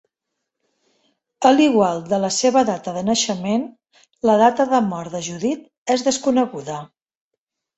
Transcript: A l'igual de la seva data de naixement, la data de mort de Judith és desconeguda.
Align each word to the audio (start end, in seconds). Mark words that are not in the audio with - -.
A 1.49 1.51
l'igual 1.57 2.01
de 2.13 2.19
la 2.23 2.31
seva 2.39 2.63
data 2.71 2.95
de 2.95 3.03
naixement, 3.11 3.67
la 4.31 4.39
data 4.45 4.67
de 4.75 4.81
mort 4.95 5.15
de 5.19 5.23
Judith 5.29 5.95
és 5.99 6.07
desconeguda. 6.09 6.81